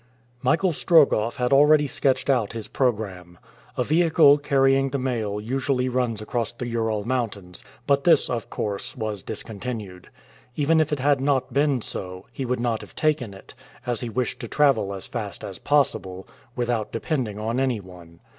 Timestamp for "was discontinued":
8.97-10.09